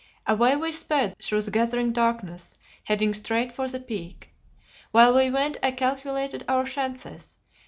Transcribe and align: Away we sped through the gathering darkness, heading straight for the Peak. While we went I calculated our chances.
Away 0.25 0.55
we 0.55 0.71
sped 0.71 1.19
through 1.21 1.43
the 1.43 1.51
gathering 1.51 1.91
darkness, 1.93 2.57
heading 2.85 3.13
straight 3.13 3.51
for 3.51 3.67
the 3.67 3.79
Peak. 3.79 4.29
While 4.89 5.15
we 5.15 5.29
went 5.29 5.57
I 5.61 5.69
calculated 5.69 6.43
our 6.47 6.63
chances. 6.65 7.37